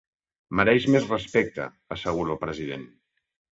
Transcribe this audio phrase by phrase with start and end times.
[0.59, 1.69] Mereix més respecte,
[1.99, 2.91] assegura el president.